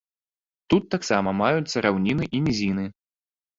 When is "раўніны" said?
1.89-2.25